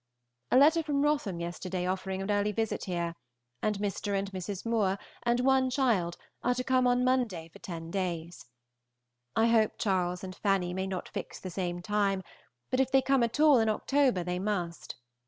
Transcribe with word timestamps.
A 0.49 0.57
letter 0.57 0.81
from 0.81 1.03
Wrotham 1.03 1.39
yesterday 1.39 1.85
offering 1.85 2.23
an 2.23 2.31
early 2.31 2.51
visit 2.51 2.85
here, 2.85 3.13
and 3.61 3.77
Mr. 3.77 4.17
and 4.17 4.31
Mrs. 4.31 4.65
Moore 4.65 4.97
and 5.21 5.41
one 5.41 5.69
child 5.69 6.17
are 6.41 6.55
to 6.55 6.63
come 6.63 6.87
on 6.87 7.03
Monday 7.03 7.49
for 7.49 7.59
ten 7.59 7.91
days. 7.91 8.47
I 9.35 9.45
hope 9.45 9.73
Charles 9.77 10.23
and 10.23 10.35
Fanny 10.35 10.73
may 10.73 10.87
not 10.87 11.07
fix 11.09 11.39
the 11.39 11.51
same 11.51 11.83
time, 11.83 12.23
but 12.71 12.79
if 12.79 12.91
they 12.91 13.03
come 13.03 13.21
at 13.21 13.39
all 13.39 13.59
in 13.59 13.69
October 13.69 14.23
they 14.23 14.39
must. 14.39 14.95